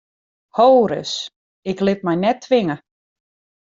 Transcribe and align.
Ho 0.57 0.65
ris, 0.93 1.13
ik 1.71 1.79
lit 1.85 2.05
my 2.05 2.15
net 2.23 2.39
twinge! 2.45 2.75